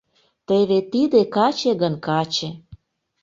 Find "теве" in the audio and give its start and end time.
0.47-0.79